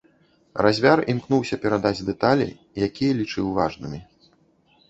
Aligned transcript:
Разьбяр 0.65 1.03
імкнуўся 1.13 1.59
перадаць 1.65 2.03
дэталі, 2.09 2.47
якія 2.89 3.11
лічыў 3.21 3.55
важнымі. 3.59 3.99